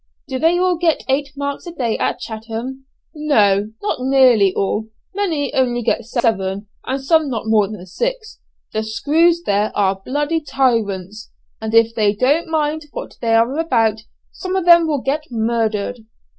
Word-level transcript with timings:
"Do 0.27 0.39
they 0.39 0.57
all 0.57 0.77
get 0.77 1.03
eight 1.07 1.29
marks 1.37 1.67
a 1.67 1.71
day 1.71 1.95
at 1.99 2.17
Chatham?" 2.17 2.85
"No, 3.13 3.69
not 3.83 3.99
nearly 3.99 4.51
all; 4.55 4.87
many 5.13 5.53
only 5.53 5.83
get 5.83 6.05
seven, 6.07 6.65
and 6.87 6.99
some 7.03 7.29
not 7.29 7.43
more 7.45 7.67
than 7.67 7.85
six. 7.85 8.39
The 8.73 8.81
'screws' 8.81 9.43
there 9.43 9.71
are 9.77 10.01
tyrants, 10.47 11.29
and 11.61 11.75
if 11.75 11.93
they 11.93 12.15
don't 12.15 12.47
mind 12.47 12.85
what 12.91 13.15
they 13.21 13.35
are 13.35 13.59
about 13.59 14.01
some 14.31 14.55
of 14.55 14.65
them 14.65 14.87
will 14.87 15.01
get 15.01 15.25
murdered. 15.29 15.99